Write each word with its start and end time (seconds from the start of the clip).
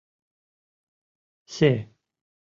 Се... 1.55 1.71